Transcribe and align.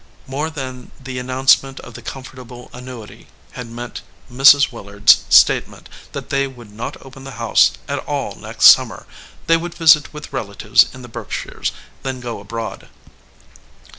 More 0.25 0.49
than 0.49 0.89
the 0.99 1.19
announcement 1.19 1.79
of 1.81 1.93
the 1.93 2.01
comfortable 2.01 2.71
annuity 2.73 3.27
had 3.51 3.67
151 3.67 3.91
EDGEWATER 3.91 4.01
PEOPLE 4.01 4.33
meant 4.33 4.47
Mrs. 4.47 4.71
Willard 4.71 5.09
s 5.11 5.23
statement 5.29 5.89
that 6.13 6.31
they 6.31 6.47
would 6.47 6.71
not 6.71 6.97
open 7.05 7.23
the 7.23 7.33
House 7.37 7.73
at 7.87 7.99
all 8.07 8.33
next 8.33 8.65
summer; 8.71 9.05
they 9.45 9.57
would 9.57 9.75
visit 9.75 10.11
with 10.11 10.33
relatives 10.33 10.87
in 10.91 11.03
the 11.03 11.07
Berkshires, 11.07 11.71
then 12.01 12.19
go 12.19 12.39
abroad. 12.39 12.89